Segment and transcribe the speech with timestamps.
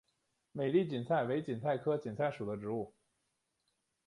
[0.51, 2.91] 美丽堇菜为堇菜科堇菜属的植物。